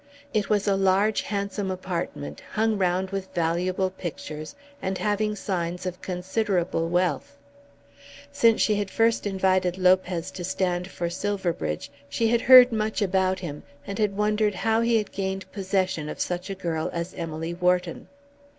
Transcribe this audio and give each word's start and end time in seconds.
It 0.33 0.49
was 0.49 0.67
a 0.67 0.75
large 0.75 1.21
handsome 1.21 1.69
apartment, 1.69 2.41
hung 2.53 2.75
round 2.79 3.11
with 3.11 3.31
valuable 3.35 3.91
pictures, 3.91 4.55
and 4.81 4.97
having 4.97 5.35
signs 5.35 5.85
of 5.85 6.01
considerable 6.01 6.89
wealth. 6.89 7.37
Since 8.31 8.61
she 8.61 8.73
had 8.73 8.89
first 8.89 9.27
invited 9.27 9.77
Lopez 9.77 10.31
to 10.31 10.43
stand 10.43 10.87
for 10.89 11.07
Silverbridge 11.11 11.91
she 12.09 12.29
had 12.29 12.41
heard 12.41 12.71
much 12.71 12.99
about 12.99 13.41
him, 13.41 13.61
and 13.85 13.99
had 13.99 14.17
wondered 14.17 14.55
how 14.55 14.81
he 14.81 14.97
had 14.97 15.11
gained 15.11 15.51
possession 15.51 16.09
of 16.09 16.19
such 16.19 16.49
a 16.49 16.55
girl 16.55 16.89
as 16.91 17.13
Emily 17.13 17.53
Wharton. 17.53 18.07